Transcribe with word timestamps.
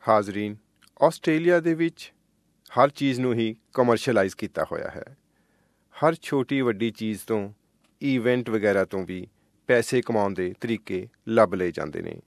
ਹਾਜ਼ਰੀਨ 0.10 0.56
Australia 1.02 1.60
ਦੇ 1.60 1.74
ਵਿੱਚ 1.74 2.14
ਹਰ 2.70 2.90
ਚੀਜ਼ 2.90 3.20
ਨੂੰ 3.20 3.34
ਹੀ 3.34 3.56
ਕਮਰਸ਼ੀਅਲਾਈਜ਼ 3.74 4.36
ਕੀਤਾ 4.36 4.64
ਹੋਇਆ 4.72 4.88
ਹੈ। 4.88 5.18
ਹਰ 5.92 6.16
ਛੋਟੀ 6.22 6.62
ਵੱਡੀ 6.62 6.92
ਚੀਜ਼ 6.92 7.20
ਤੋਂ 7.28 7.54
ਇਵੈਂਟ 8.02 8.50
ਵਗੈਰਾ 8.50 8.86
ਤੋਂ 8.86 9.06
ਵੀ 9.06 9.28
ਪੈਸੇ 9.68 10.02
ਕਮਾਉਣ 10.02 10.34
ਦੇ 10.34 10.54
ਤਰੀਕੇ 10.62 11.08
ਲੱਭ 11.28 11.54
ਲਏ 11.54 11.72
ਜਾਂਦੇ 11.72 12.02
ਨੇ। 12.02 12.22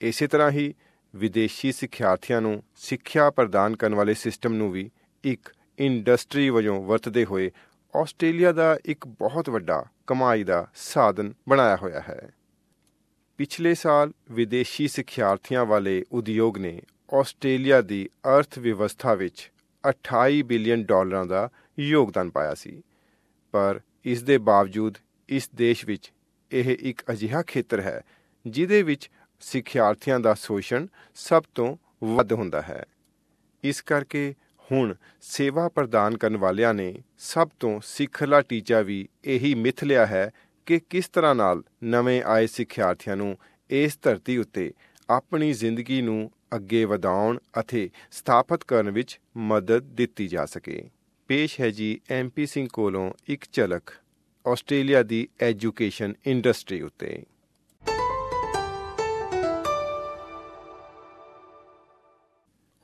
ਇਸੇ 0.00 0.26
ਤਰ੍ਹਾਂ 0.26 0.50
ਹੀ 0.50 0.74
ਵਿਦੇਸ਼ੀ 1.16 1.72
ਸਿੱਖਿਆਰਥੀਆਂ 1.72 2.40
ਨੂੰ 2.40 2.62
ਸਿੱਖਿਆ 2.76 3.30
ਪ੍ਰਦਾਨ 3.30 3.76
ਕਰਨ 3.76 3.94
ਵਾਲੇ 3.94 4.14
ਸਿਸਟਮ 4.14 4.52
ਨੂੰ 4.52 4.72
ਵੀ 4.72 4.90
ਇੱਕ 5.24 5.54
ਇੰਡਸਟਰੀ 5.78 6.50
ਵਜੋਂ 6.50 6.84
ਵਰਤਦੇ 6.84 7.24
ਹੋਏ 7.24 7.50
ਆਸਟ੍ਰੇਲੀਆ 7.96 8.52
ਦਾ 8.52 8.78
ਇੱਕ 8.84 9.06
ਬਹੁਤ 9.06 9.50
ਵੱਡਾ 9.50 9.84
ਕਮਾਈ 10.06 10.44
ਦਾ 10.44 10.66
ਸਾਧਨ 10.74 11.34
ਬਣਾਇਆ 11.48 11.76
ਹੋਇਆ 11.76 12.00
ਹੈ। 12.00 12.28
ਪਿਛਲੇ 13.38 13.74
ਸਾਲ 13.74 14.12
ਵਿਦੇਸ਼ੀ 14.30 14.88
ਸਿੱਖਿਆਰਥੀਆਂ 14.88 15.64
ਵਾਲੇ 15.64 16.04
ਉਦਯੋਗ 16.12 16.58
ਨੇ 16.58 16.82
ਆਸਟ੍ਰੇਲੀਆ 17.14 17.80
ਦੀ 17.80 18.10
ਅਰਥ 18.28 18.58
ਵਿਵਸਥਾ 18.58 19.14
ਵਿੱਚ 19.14 19.52
28 19.88 20.42
ਬਿਲੀਅਨ 20.42 20.84
ਡਾਲਰਾਂ 20.84 21.26
ਦਾ 21.26 21.48
ਯੋਗਦਾਨ 21.78 22.30
ਪਾਇਆ 22.30 22.54
ਸੀ। 22.54 22.82
ਪਰ 23.52 23.80
ਇਸ 24.04 24.22
ਦੇ 24.22 24.38
ਬਾਵਜੂਦ 24.38 24.94
ਇਸ 25.28 25.50
ਦੇਸ਼ 25.54 25.86
ਵਿੱਚ 25.86 26.12
ਇਹ 26.52 26.76
ਇੱਕ 26.80 27.02
ਅਜਿਹਾ 27.10 27.42
ਖੇਤਰ 27.42 27.80
ਹੈ 27.80 28.00
ਜਿਦੇ 28.46 28.82
ਵਿੱਚ 28.82 29.10
ਸਿੱਖਿਆਰਥੀਆਂ 29.40 30.20
ਦਾ 30.20 30.34
ਸ਼ੋਸ਼ਣ 30.34 30.86
ਸਭ 31.14 31.42
ਤੋਂ 31.54 31.76
ਵੱਧ 32.04 32.32
ਹੁੰਦਾ 32.32 32.62
ਹੈ। 32.62 32.84
ਇਸ 33.64 33.80
ਕਰਕੇ 33.80 34.34
ਹੁਣ 34.72 34.94
ਸੇਵਾ 35.20 35.68
ਪ੍ਰਦਾਨ 35.68 36.16
ਕਰਨ 36.16 36.36
ਵਾਲਿਆਂ 36.36 36.74
ਨੇ 36.74 36.94
ਸਭ 37.18 37.48
ਤੋਂ 37.60 37.80
ਸਿੱਖਲਾ 37.84 38.40
ਟੀਚਾ 38.40 38.80
ਵੀ 38.80 39.08
ਇਹੀ 39.24 39.54
ਮਿਥ 39.54 39.84
ਲਿਆ 39.84 40.06
ਹੈ 40.06 40.30
ਕਿ 40.66 40.80
ਕਿਸ 40.90 41.08
ਤਰ੍ਹਾਂ 41.08 41.34
ਨਾਲ 41.34 41.62
ਨਵੇਂ 41.84 42.22
ਆਏ 42.22 42.46
ਸਿੱਖਿਆਰਥੀਆਂ 42.46 43.16
ਨੂੰ 43.16 43.36
ਇਸ 43.70 43.98
ਧਰਤੀ 44.02 44.36
ਉੱਤੇ 44.38 44.72
ਆਪਣੀ 45.10 45.52
ਜ਼ਿੰਦਗੀ 45.52 46.02
ਨੂੰ 46.02 46.30
ਅੱਗੇ 46.56 46.84
ਵਧਾਉਣ 46.84 47.38
ਅਤੇ 47.60 47.90
ਸਥਾਪਿਤ 48.10 48.64
ਕਰਨ 48.64 48.90
ਵਿੱਚ 48.90 49.20
ਮਦਦ 49.36 49.82
ਦਿੱਤੀ 49.82 50.28
ਜਾ 50.28 50.46
ਸਕੇ। 50.46 50.90
ਪੇਸ਼ 51.28 51.60
ਹੈ 51.60 51.70
ਜੀ 51.70 52.00
ਐਮਪੀ 52.10 52.46
ਸਿੰਘ 52.46 52.68
ਕੋਲੋਂ 52.72 53.12
ਇੱਕ 53.26 53.44
ਝਲਕ, 53.52 53.90
ਆਸਟ੍ਰੇਲੀਆ 54.46 55.02
ਦੀ 55.02 55.28
ਐਜੂਕੇਸ਼ਨ 55.40 56.14
ਇੰਡਸਟਰੀ 56.26 56.80
ਉੱਤੇ। 56.80 57.22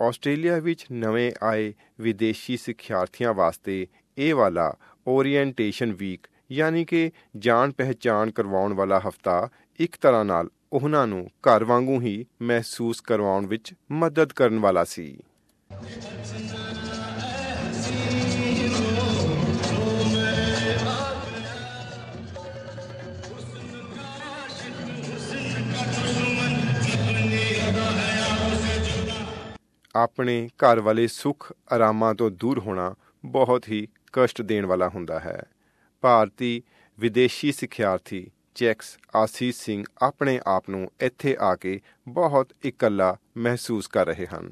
ਆਸਟ੍ਰੇਲੀਆ 0.03 0.59
ਵਿੱਚ 0.59 0.85
ਨਵੇਂ 0.93 1.33
ਆਏ 1.43 1.73
ਵਿਦੇਸ਼ੀ 2.01 2.57
ਸਿੱਖਿਆਰਥੀਆਂ 2.57 3.35
ਵਾਸਤੇ 3.35 3.87
ਇਹ 4.19 4.35
ਵਾਲਾ 4.35 4.73
ਓਰੀਐਂਟੇਸ਼ਨ 5.09 5.93
ਵੀਕ 5.93 6.27
ਯਾਨੀ 6.53 6.85
ਕਿ 6.85 7.11
ਜਾਣ 7.37 7.73
ਪਹਿਚਾਣ 7.73 8.31
ਕਰਵਾਉਣ 8.31 8.73
ਵਾਲਾ 8.73 8.99
ਹਫਤਾ, 9.09 9.49
ਇੱਕ 9.81 9.97
ਤਰ੍ਹਾਂ 10.01 10.25
ਨਾਲ 10.25 10.49
ਉਹਨਾਂ 10.73 11.07
ਨੂੰ 11.07 11.27
ਘਰ 11.49 11.65
ਵਾਂਗੂ 11.65 12.01
ਹੀ 12.01 12.25
ਮਹਿਸੂਸ 12.43 13.01
ਕਰਵਾਉਣ 13.01 13.47
ਵਿੱਚ 13.47 13.75
ਮਦਦ 13.93 14.33
ਕਰਨ 14.33 14.59
ਵਾਲਾ 14.59 14.85
ਸੀ। 14.85 15.19
ਆਪਣੇ 29.97 30.49
ਘਰ 30.65 30.81
ਵਾਲੇ 30.81 31.07
ਸੁੱਖ 31.07 31.53
ਆਰਾਮਾਂ 31.73 32.15
ਤੋਂ 32.15 32.31
ਦੂਰ 32.31 32.59
ਹੋਣਾ 32.59 32.95
ਬਹੁਤ 33.25 33.69
ਹੀ 33.69 33.87
ਕਸ਼ਟ 34.13 34.41
ਦੇਣ 34.43 34.67
ਵਾਲਾ 34.67 34.89
ਹੁੰਦਾ 34.89 35.19
ਹੈ 35.21 35.43
ਭਾਰਤੀ 36.03 36.63
ਵਿਦੇਸ਼ੀ 36.99 37.53
ਸਿੱਖਿਆਰਥੀ 37.53 38.27
ਚੈਕਸ 38.55 38.97
ਆਸੀਸ 39.17 39.61
ਸਿੰਘ 39.65 39.85
ਆਪਣੇ 40.03 40.41
ਆਪ 40.47 40.71
ਨੂੰ 40.71 40.91
ਇੱਥੇ 41.03 41.37
ਆ 41.41 41.55
ਕੇ 41.57 41.81
ਬਹੁਤ 42.09 42.53
ਇਕੱਲਾ 42.65 43.17
ਮਹਿਸੂਸ 43.39 43.89
ਕਰ 43.89 44.07
ਰਹੇ 44.07 44.27
ਹਨ 44.27 44.51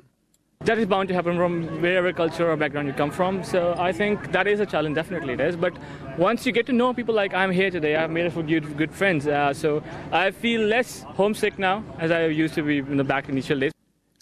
That 0.60 0.80
is 0.80 0.88
bound 0.88 1.08
to 1.08 1.14
happen 1.14 1.38
from 1.38 1.54
wherever 1.82 2.10
culture 2.12 2.46
or 2.46 2.56
background 2.62 2.88
you 2.88 2.92
come 2.96 3.10
from. 3.10 3.36
So 3.42 3.62
I 3.78 3.92
think 3.92 4.26
that 4.32 4.46
is 4.46 4.60
a 4.60 4.66
challenge, 4.66 4.94
definitely 4.94 5.32
it 5.32 5.40
is. 5.40 5.56
But 5.56 5.78
once 6.18 6.44
you 6.44 6.52
get 6.52 6.66
to 6.66 6.74
know 6.74 6.90
people 6.92 7.14
like 7.14 7.32
I'm 7.34 7.50
here 7.52 7.70
today, 7.70 7.96
I've 7.96 8.10
made 8.10 8.26
a 8.26 8.30
few 8.30 8.44
good, 8.44 8.70
good 8.76 8.92
friends. 8.92 9.26
Uh, 9.28 9.54
so 9.54 9.74
I 10.12 10.30
feel 10.42 10.68
less 10.68 10.96
homesick 11.16 11.58
now 11.60 11.76
as 11.98 12.10
I 12.12 12.26
used 12.26 12.54
to 12.56 12.62
be 12.64 12.80
in 12.80 12.98
the 12.98 13.04
back 13.06 13.30
initial 13.30 13.58
days. 13.58 13.79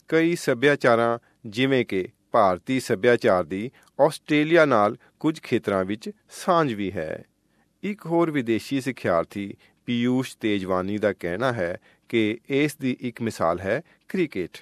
ਕਈ 0.08 0.36
ਸੱਭਿਆਚਾਰਾਂ, 0.36 1.18
ਜਿਵੇਂ 1.46 1.84
ਕਿ 1.84 2.08
ਭਾਰਤੀ 2.32 2.80
ਸੱਭਿਆਚਾਰ 2.80 3.44
ਦੀ 3.44 3.70
Australia 4.00 4.64
ਨਾਲ 4.64 4.96
ਕੁਝ 5.20 5.40
ਖੇਤਰਾਂ 5.40 5.84
ਵਿੱਚ 5.84 6.10
ਸਾਂਝ 6.30 6.72
ਵੀ 6.72 6.92
ਹੈ। 6.92 7.24
ਇੱਕ 7.82 8.06
ਹੋਰ 8.06 8.30
ਵਿਦੇਸ਼ੀ 8.30 8.80
ਸਿੱਖਿਆਰਥੀ 8.80 9.54
ਪੀਯੂਸ਼ 9.86 10.36
ਤੇਜਵਾਨੀ 10.40 10.98
ਦਾ 10.98 11.12
ਕਹਿਣਾ 11.12 11.52
ਹੈ 11.52 11.76
ਕਿ 12.08 12.38
ਇਸ 12.48 12.76
ਦੀ 12.76 12.96
ਇੱਕ 13.00 13.22
ਮਿਸਾਲ 13.22 13.60
ਹੈ 13.60 13.80
ਕ੍ਰਿਕਟ, 14.08 14.58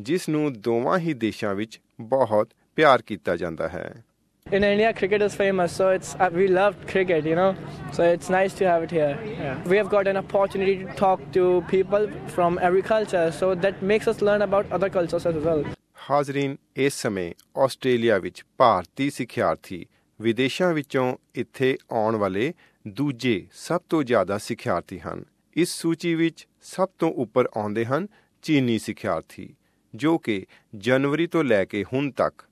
ਜਿਸ 0.00 0.28
ਨੂੰ 0.28 0.52
ਦੋਵਾਂ 0.52 0.98
ਹੀ 0.98 1.14
ਦੇਸ਼ਾਂ 1.14 1.54
ਵਿੱਚ 1.54 1.80
ਬਹੁਤ 2.00 2.50
ਪਿਆਰ 2.76 3.02
ਕੀਤਾ 3.02 3.36
ਜਾਂਦਾ 3.36 3.68
ਹੈ। 3.68 4.04
In 4.46 4.64
India, 4.64 4.92
cricket 4.92 5.22
is 5.22 5.34
famous, 5.34 5.70
so 5.72 5.90
it's 5.90 6.16
uh, 6.16 6.28
we 6.32 6.48
love 6.48 6.74
cricket, 6.84 7.24
you 7.24 7.36
know. 7.36 7.54
So 7.92 8.02
it's 8.04 8.28
nice 8.28 8.52
to 8.54 8.64
have 8.64 8.82
it 8.82 8.90
here. 8.90 9.16
Yeah. 9.24 9.56
We 9.64 9.76
have 9.76 9.88
got 9.88 10.08
an 10.08 10.16
opportunity 10.16 10.78
to 10.78 10.92
talk 10.94 11.20
to 11.32 11.62
people 11.68 12.08
from 12.28 12.58
every 12.60 12.82
culture, 12.82 13.30
so 13.32 13.54
that 13.56 13.80
makes 13.82 14.08
us 14.08 14.20
learn 14.20 14.42
about 14.42 14.72
other 14.72 14.90
cultures 14.90 15.26
as 15.26 15.38
well. 15.44 15.64
ਹਾਜ਼ਰੀਨ 16.10 16.56
ਇਸ 16.76 16.94
ਸਮੇਂ 17.02 17.32
Australia 17.64 18.18
ਵਿੱਚ 18.18 18.42
ਭਾਰਤੀ 18.58 19.08
ਸਿੱਖਿਆਰਥੀ 19.10 19.84
ਵਿਦੇਸ਼ਾਂ 20.20 20.72
ਵਿੱਚੋਂ 20.74 21.14
ਇੱਥੇ 21.36 21.76
ਆਉਣ 21.92 22.16
ਵਾਲੇ 22.16 22.52
ਦੂਜੇ 22.86 23.46
ਸਭ 23.54 23.80
ਤੋਂ 23.88 24.02
ਜ਼ਿਆਦਾ 24.02 24.38
ਸਿੱਖਿਆਰਥੀ 24.38 24.98
ਹਨ 25.00 25.24
ਇਸ 25.56 25.74
ਸੂਚੀ 25.80 26.14
ਵਿੱਚ 26.14 26.46
ਸਭ 26.74 26.88
ਤੋਂ 26.98 27.12
ਉੱਪਰ 27.24 27.48
ਆਉਂਦੇ 27.56 27.84
ਹਨ 27.84 28.06
ਚੀਨੀ 28.44 28.78
ਸਿੱਖਿਆਰਥੀ 28.78 29.48
ਜੋ 29.94 30.18
ਕਿ 30.18 30.44
ਜਨਵਰੀ 30.88 31.26
ਤੋਂ 31.26 31.44
ਲੈ 31.44 31.64
ਕੇ 31.64 31.84
ਹੁਣ 31.92 32.10
ਤੱਕ 32.16 32.42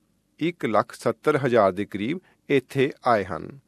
1,70,000 0.41 1.71
ਦੇ 1.71 1.85
ਕਰੀਬ 1.85 2.19
ਇੱਥੇ 2.49 2.91
ਆਏ 3.07 3.23
ਹਨ। 3.23 3.59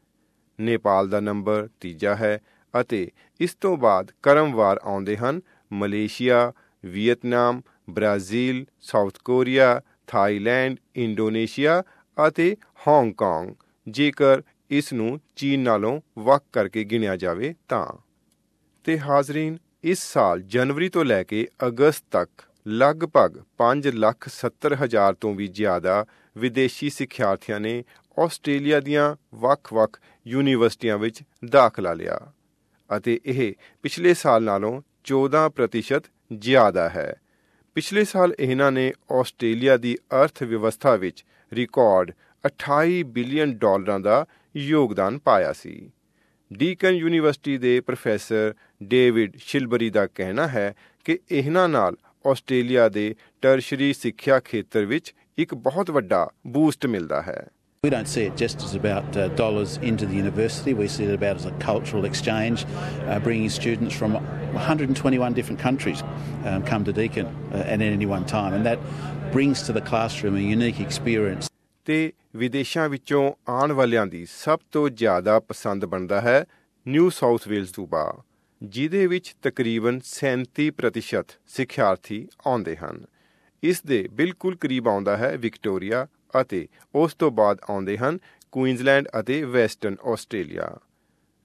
ਨੇਪਾਲ 0.59 1.09
ਦਾ 1.09 1.19
ਨੰਬਰ 1.19 1.69
ਤੀਜਾ 1.79 2.15
ਹੈ 2.15 2.39
ਅਤੇ 2.81 3.11
ਇਸ 3.39 3.55
ਤੋਂ 3.55 3.77
ਬਾਅਦ 3.77 4.11
ਕਰਮਵਾਰ 4.23 4.79
ਆਉਂਦੇ 4.83 5.17
ਹਨ। 5.17 5.41
Malaysia 5.73 6.53
Vietnam 6.85 7.61
Brazil 7.89 8.65
South 8.81 9.17
Korea 9.25 9.81
Thailand 10.07 10.77
Indonesia 10.95 11.83
ਅਤੇ 12.27 12.55
ਹਾਂਗਕਾਂਗ। 12.87 13.53
ਜੇਕਰ 13.89 14.41
ਇਸ 14.69 14.93
ਨੂੰ 14.93 15.19
ਚੀਨ 15.35 15.59
ਨਾਲੋਂ 15.59 16.01
ਵੱਖ 16.19 16.43
ਕਰਕੇ 16.53 16.83
ਗਿਣਿਆ 16.83 17.15
ਜਾਵੇ 17.15 17.53
ਤਾਂ। 17.67 17.85
ਤੇ 18.83 18.99
ਹਾਜ਼ਰੀਨ 18.99 19.57
ਇਸ 19.83 19.99
ਸਾਲ 19.99 20.41
ਜਨਵਰੀ 20.41 20.89
ਤੋਂ 20.89 21.05
ਲੈ 21.05 21.23
ਕੇ 21.23 21.47
ਅਗਸਤ 21.67 22.05
ਤੱਕ 22.11 22.29
ਲਗਭਗ 22.67 23.37
5 23.57 23.91
ਲੱਖ 23.93 24.27
70 24.27 24.73
ਹਜ਼ਾਰ 24.73 25.13
ਤੋਂ 25.13 25.35
ਵੀ 25.35 25.47
ਜ਼ਿਆਦਾ 25.47 26.05
ਵਿਦੇਸ਼ੀ 26.37 26.89
ਸਿੱਖਿਆਰਥੀਆਂ 26.89 27.59
ਨੇ 27.59 27.83
ਆਸਟ੍ਰੇਲੀਆ 28.19 28.79
ਦੀਆਂ 28.79 29.15
ਵੱਖ-ਵੱਖ 29.35 29.99
ਯੂਨੀਵਰਸਿਟੀਆਂ 30.27 30.97
ਵਿੱਚ 30.97 31.23
ਦਾਖਲਾ 31.45 31.93
ਲਿਆ 31.93 32.19
ਅਤੇ 32.97 33.19
ਇਹ 33.25 33.53
ਪਿਛਲੇ 33.81 34.13
ਸਾਲ 34.13 34.43
ਨਾਲੋਂ 34.43 34.81
14% 35.03 36.01
ਜ਼ਿਆਦਾ 36.37 36.89
ਹੈ। 36.89 37.15
ਪਿਛਲੇ 37.75 38.03
ਸਾਲ 38.03 38.35
ਇਹਨਾਂ 38.39 38.71
ਨੇ 38.71 38.93
ਆਸਟ੍ਰੇਲੀਆ 39.11 39.77
ਦੀ 39.77 39.95
ਅਰਥ 39.95 40.43
ਵਿਵਸਥਾ 40.43 40.95
ਵਿੱਚ 40.95 41.25
ਰਿਕਾਰਡ 41.53 42.11
28 42.47 43.03
ਬਿਲੀਅਨ 43.03 43.57
ਡਾਲਰਾਂ 43.57 43.99
ਦਾ 43.99 44.25
ਯੋਗਦਾਨ 44.57 45.19
ਪਾਇਆ 45.19 45.53
ਸੀ। 45.53 45.91
ਡੀਕਨ 46.53 46.89
ਯੂਨੀਵਰਸਿਟੀ 46.89 47.57
ਦੇ 47.57 47.79
ਪ੍ਰੋਫੈਸਰ 47.81 48.53
ਡੇਵਿਡ 48.83 49.37
ਸ਼ਿਲਬਰੀ 49.37 49.89
ਦਾ 49.89 50.07
ਕਹਿਣਾ 50.07 50.47
ਹੈ 50.47 50.75
ਕਿ 51.05 51.19
ਇਹਨਾਂ 51.31 51.69
ਨਾਲ 51.69 51.95
ਆਸਟ੍ਰੇਲੀਆ 52.27 52.89
ਦੇ 52.89 53.15
ਟਰਸ਼ਰੀ 53.41 53.93
ਸਿੱਖਿਆ 53.93 54.39
ਖੇਤਰ 54.39 54.85
ਵਿੱਚ 54.85 55.15
ਇੱਕ 55.37 55.53
ਬਹੁਤ 55.55 55.91
ਵੱਡਾ 55.91 56.29
ਬੂਸਟ 56.47 56.85
ਮਿਲਦਾ 56.85 57.21
ਹੈ 57.21 57.47
We 57.83 57.89
don't 57.89 58.07
see 58.07 58.23
it 58.23 58.35
just 58.37 58.63
as 58.65 58.73
about 58.75 59.15
uh, 59.17 59.23
dollars 59.29 59.71
into 59.89 60.07
the 60.09 60.15
university. 60.15 60.73
We 60.79 60.87
see 60.87 61.05
it 61.05 61.13
about 61.13 61.39
as 61.39 61.45
a 61.45 61.53
cultural 61.61 62.03
exchange, 62.05 62.65
uh, 62.65 63.15
bringing 63.19 63.49
students 63.49 63.95
from 63.95 64.17
121 64.17 65.33
different 65.33 65.59
countries 65.59 66.03
um, 66.45 66.61
come 66.63 66.83
to 66.83 66.93
Deakin 66.93 67.25
uh, 67.25 67.63
at 67.75 67.81
any 67.81 68.09
one 68.11 68.27
time, 68.33 68.53
and 68.53 68.63
that 68.63 68.77
brings 69.31 69.63
to 69.63 69.73
the 69.73 69.81
classroom 69.81 70.37
a 70.37 70.43
unique 70.49 70.83
experience. 70.87 71.49
ਤੇ 71.85 72.11
ਵਿਦੇਸ਼ਾਂ 72.35 72.87
ਵਿੱਚੋਂ 72.89 73.23
ਆਉਣ 73.49 73.71
ਵਾਲਿਆਂ 73.71 74.05
ਦੀ 74.07 74.25
ਸਭ 74.25 74.59
ਤੋਂ 74.71 74.87
ਜ਼ਿਆਦਾ 74.89 75.39
ਪਸੰਦ 75.39 75.85
ਬਣਦਾ 75.85 76.21
ਹੈ 76.21 76.45
ਨਿਊ 76.85 77.09
ਸਾਊਥ 77.09 77.47
ਵੇਲਜ਼ 77.47 77.73
ਸੂਬਾ 77.75 78.03
ਜਿਹਦੇ 78.61 79.05
ਵਿੱਚ 79.07 79.33
ਤਕਰੀਬਨ 79.41 79.99
37% 80.11 81.35
ਸਿੱਖਿਆਰਥੀ 81.47 82.27
ਆਉਂਦੇ 82.47 82.75
ਹਨ 82.75 83.05
ਇਸ 83.63 83.81
ਦੇ 83.85 84.07
ਬਿਲਕੁਲ 84.11 84.55
ਕਰੀਬ 84.55 84.87
ਆਉਂਦਾ 84.87 85.17
ਹੈ 85.17 85.37
ਵਿਕਟੋਰੀਆ 85.37 86.07
ਅਤੇ 86.41 86.67
ਉਸ 86.95 87.13
ਤੋਂ 87.13 87.31
ਬਾਅਦ 87.31 87.57
ਆਉਂਦੇ 87.69 87.97
ਹਨ 87.97 88.17
ਕੁਈਨਜ਼ਲੈਂਡ 88.51 89.07
ਅਤੇ 89.19 89.43
ਵੈਸਟਰਨ 89.43 89.95
ਆਸਟ੍ਰੇਲੀਆ। 90.05 90.77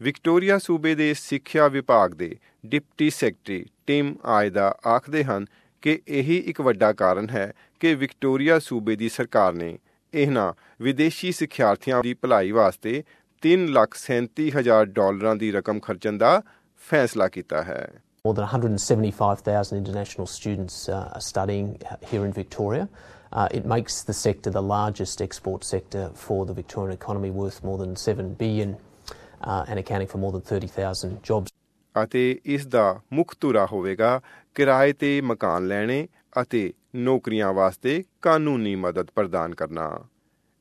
ਵਿਕਟੋਰੀਆ 0.00 0.58
ਸੂਬੇ 0.58 0.94
ਦੇ 0.94 1.14
ਸਿੱਖਿਆ 1.14 1.68
ਵਿਭਾਗ 1.68 2.10
ਦੇ 2.10 2.36
ਡਿਪਟੀ 2.66 3.10
ਸੈਕਟਰੀ 3.10 3.66
ਟਿਮ 3.86 4.14
ਆਇਦਾ 4.24 4.76
ਆਖਦੇ 4.86 5.24
ਹਨ 5.24 5.46
ਕਿ 5.82 6.00
ਇਹੀ 6.08 6.36
ਇੱਕ 6.36 6.60
ਵੱਡਾ 6.60 6.92
ਕਾਰਨ 6.92 7.30
ਹੈ 7.30 7.52
ਕਿ 7.80 7.94
ਵਿਕਟੋਰੀਆ 7.94 8.58
ਸੂਬੇ 8.58 8.96
ਦੀ 8.96 9.08
ਸਰਕਾਰ 9.08 9.52
ਨੇ 9.52 9.78
ਇਹਨਾਂ 10.14 10.52
ਵਿਦੇਸ਼ੀ 10.80 11.32
ਸਿੱਖਿਆਰਥੀਆਂ 11.32 12.02
ਦੀ 12.02 12.14
ਭਲਾਈ 12.14 12.50
ਵਾਸਤੇ 12.50 13.02
337000 13.42 14.84
ਡਾਲਰਾਂ 14.84 15.36
ਦੀ 15.36 15.50
ਰਕਮ 15.52 15.80
ਖਰਚਣ 15.80 16.18
ਦਾ 16.18 16.42
ਫੈਸਲਾ 16.90 17.28
ਕੀਤਾ 17.28 17.62
ਹੈ। 17.62 18.05
More 18.25 18.35
than 18.35 18.43
175,000 18.43 19.77
international 19.77 20.27
students 20.27 20.87
uh, 20.87 21.11
are 21.15 21.21
studying 21.21 21.79
here 22.05 22.23
in 22.23 22.31
Victoria. 22.31 22.87
Uh, 23.33 23.47
it 23.51 23.65
makes 23.65 24.03
the 24.03 24.13
sector 24.13 24.51
the 24.51 24.61
largest 24.61 25.21
export 25.21 25.63
sector 25.63 26.11
for 26.13 26.45
the 26.45 26.53
Victorian 26.53 26.93
economy, 26.93 27.31
worth 27.31 27.63
more 27.63 27.77
than 27.77 27.95
7 27.95 28.35
billion 28.35 28.77
uh, 29.41 29.65
and 29.67 29.79
accounting 29.79 30.07
for 30.07 30.19
more 30.19 30.31
than 30.31 30.41
30,000 30.41 31.23
jobs. 31.23 31.51
ਅਤੇ 31.95 32.39
ਇਸ 32.45 32.65
ਦਾ 32.67 32.83
ਮੁੱਖ 33.13 33.35
ਧੁਰਾ 33.39 33.65
ਹੋਵੇਗਾ 33.71 34.19
ਕਿਰਾਏ 34.55 34.93
ਤੇ 34.93 35.19
ਮਕਾਨ 35.21 35.67
ਲੈਣੇ 35.67 36.07
ਅਤੇ 36.41 36.73
ਨੌਕਰੀਆਂ 36.95 37.51
ਵਾਸਤੇ 37.53 38.03
ਕਾਨੂੰਨੀ 38.21 38.75
ਮਦਦ 38.75 39.11
ਪ੍ਰਦਾਨ 39.15 39.55
ਕਰਨਾ 39.55 39.89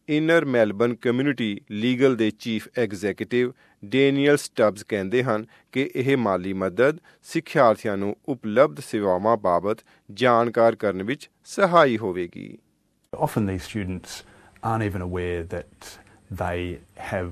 ਇਨਰ 0.10 0.46
ਮੈਲਬਨ 0.46 0.94
ਕਮਿਊਨਿਟੀ 0.96 1.60
ਲੀਗਲ 1.72 2.16
ਦੇ 2.16 2.30
ਚੀਫ 2.40 2.68
ਐਗਜ਼ੀਕਿਊਟਿਵ 2.80 3.52
ਡੈਨੀਅਲ 3.84 4.38
ਸਟਬਸ 4.38 4.84
ਕਹਿੰਦੇ 4.84 5.24
ਹਨ 5.24 5.46
ਕਿ 5.72 5.90
ਇਹ 5.96 6.16
ਮਾਲੀ 6.18 6.54
ਮਦਦ 6.54 7.00
ਸਿੱਖਿਆਰਥੀਆਂ 7.24 7.96
ਨੂੰ 7.98 8.16
ਉਪਲਬਧ 8.30 8.80
ਸੇਵਾਵਾਂ 8.80 9.36
ਬਾਬਤ 9.38 9.84
ਜਾਣਕਾਰ 10.14 10.76
ਕਰਨ 10.76 11.04
ਵਿੱਚ 11.04 11.30
ਸਹਾਈ 11.56 11.98
ਹੋਵੇਗੀ 11.98 12.48
Often 13.14 13.46
these 13.48 13.66
students 13.66 14.16
aren't 14.64 14.86
even 14.86 15.04
aware 15.04 15.44
that 15.52 15.92
they 16.40 16.80
have 17.12 17.32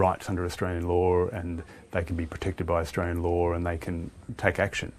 rights 0.00 0.28
under 0.32 0.44
Australian 0.44 0.86
law 0.86 1.28
and 1.38 1.62
they 1.94 2.02
can 2.08 2.18
be 2.18 2.26
protected 2.26 2.66
by 2.70 2.80
Australian 2.80 3.22
law 3.22 3.52
and 3.54 3.70
they 3.70 3.78
can 3.86 4.00
take 4.42 4.60
action. 4.66 4.92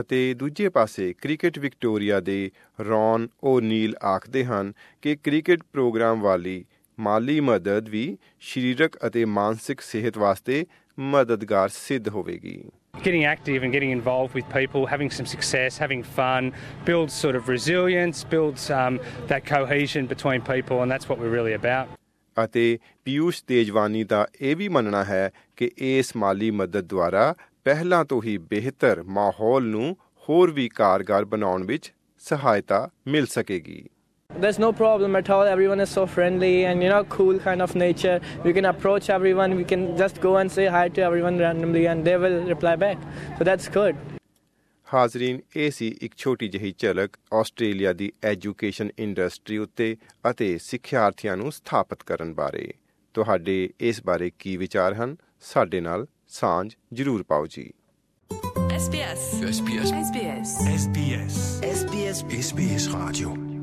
ਅਤੇ 0.00 0.34
ਦੂਜੇ 0.34 0.68
ਪਾਸੇ 0.68 1.12
ਕ੍ਰਿਕਟ 1.12 1.58
ਵਿਕਟੋਰੀਆ 1.58 2.20
ਦੇ 2.20 2.38
ਰੌਨ 2.80 3.28
ਓਨੀਲ 3.44 3.94
ਆਖਦੇ 4.04 4.44
ਹਨ 4.44 4.72
ਕਿ 5.02 5.16
ਕ੍ਰਿਕਟ 5.16 5.62
ਪ੍ਰੋਗਰਾਮ 5.72 6.20
ਵਾਲੀ 6.20 6.64
ਮਾਲੀ 6.98 7.40
ਮਦਦ 7.40 7.88
ਵੀ 7.88 8.06
ਸਰੀਰਕ 8.40 8.96
ਅਤੇ 9.06 9.24
ਮਾਨਸਿਕ 9.24 9.80
ਸਿਹਤ 9.80 10.18
ਵਾਸਤੇ 10.18 10.64
ਮਦਦਗਾਰ 10.98 11.68
ਸਿੱਧ 11.68 12.08
ਹੋਵੇਗੀ 12.08 12.62
getting 13.04 13.24
active 13.24 13.62
and 13.62 13.72
getting 13.72 13.90
involved 13.90 14.34
with 14.34 14.46
people, 14.50 14.86
having 14.86 15.10
some 15.10 15.26
success, 15.26 15.76
having 15.76 16.02
fun, 16.18 16.46
builds 16.86 17.12
sort 17.14 17.36
of 17.36 17.48
resilience, 17.48 18.22
builds 18.24 18.62
um, 18.70 18.98
that 19.28 19.44
cohesion 19.44 20.06
between 20.06 20.40
people, 20.42 20.80
and 20.82 20.90
that's 20.90 21.10
what 21.10 21.20
we're 21.20 21.34
really 21.34 21.54
about. 21.54 21.94
ਅਤੇ 22.36 22.78
ਪਿਊਸ਼ 23.04 23.42
ਤੇਜਵਾਨੀ 23.46 24.04
ਦਾ 24.04 24.26
ਇਹ 24.40 24.56
ਵੀ 24.56 24.68
ਮੰਨਣਾ 24.68 25.04
ਹੈ 25.04 25.30
ਕਿ 25.56 25.70
ਇਸ 25.90 26.16
ਮਾਲੀ 26.16 26.50
ਮਦਦ 26.50 26.86
ਦੁਆਰਾ 26.86 27.34
ਪਹਿਲਾਂ 27.66 28.04
ਤੋਂ 28.04 28.20
ਹੀ 28.22 28.36
ਬਿਹਤਰ 28.50 29.02
ਮਾਹੌਲ 29.04 29.64
ਨੂੰ 29.66 29.96
ਹੋਰ 30.24 30.50
ਵੀ 30.50 30.68
ਕਾਰਗਰ 30.68 31.24
ਬਣਾਉਣ 31.24 31.64
ਵਿੱਚ 31.66 31.90
ਸਹਾਇਤਾ 32.22 32.88
ਮਿਲ 33.08 33.26
ਸਕੇਗੀ 33.26 33.84
There's 34.30 34.58
no 34.58 34.68
problem 34.72 35.16
at 35.18 35.30
all. 35.30 35.48
Everyone 35.48 35.82
is 35.84 35.90
so 35.90 36.04
friendly 36.08 36.52
and 36.66 36.84
you 36.84 36.92
know 36.92 37.00
cool 37.08 37.40
kind 37.40 37.66
of 37.66 37.74
nature. 37.76 38.14
We 38.46 38.52
can 38.52 38.70
approach 38.70 39.10
everyone. 39.10 39.56
We 39.56 39.66
can 39.66 39.84
just 39.96 40.22
go 40.26 40.36
and 40.36 40.54
say 40.56 40.68
hi 40.68 40.84
to 40.90 41.06
everyone 41.06 41.42
randomly 41.44 41.84
and 41.86 42.10
they 42.10 42.16
will 42.18 42.38
reply 42.48 42.76
back. 42.76 43.04
So 43.34 43.48
that's 43.50 43.68
good. 43.72 44.02
ਹਾਜ਼ਰੀਨ 44.88 45.40
ਇਹ 45.56 45.70
ਸੀ 45.70 45.94
ਇੱਕ 46.02 46.16
ਛੋਟੀ 46.16 46.48
ਜਿਹੀ 46.48 46.74
ਝਲਕ 46.78 47.16
Australia 47.34 47.92
ਦੀ 47.92 48.12
education 48.26 48.90
industry 48.98 49.58
ਉੱਤੇ 49.58 49.94
ਅਤੇ 50.30 50.56
ਸਿੱਖਿਆਰਥੀਆਂ 50.62 51.36
ਨੂੰ 51.36 51.52
ਸਥਾਪਿਤ 51.52 52.02
ਕਰਨ 52.06 52.34
ਬਾਰੇ 52.34 52.68
ਤੁਹਾਡੇ 53.14 53.58
ਇਸ 53.88 54.02
ਬਾਰੇ 54.04 54.30
ਕੀ 54.38 54.56
ਵਿਚਾਰ 54.56 54.94
ਹਨ 54.94 55.16
ਸਾਡੇ 55.44 55.80
ਨਾਲ 55.80 56.06
ਸਾਂਝ 56.28 56.72
ਜ਼ਰੂਰ 56.92 57.22
ਪਾਓ 57.22 57.46
ਜੀ 57.46 57.72
SBS. 58.76 59.22
SBS. 59.50 59.90
SBS. 60.06 60.50
SBS. 60.72 61.36
SBS. 61.74 62.18
SBS 62.40 62.84
Radio. 62.94 63.55